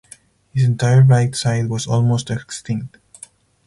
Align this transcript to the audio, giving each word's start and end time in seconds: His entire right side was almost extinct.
His 0.51 0.63
entire 0.63 1.03
right 1.03 1.35
side 1.35 1.69
was 1.69 1.85
almost 1.85 2.31
extinct. 2.31 2.97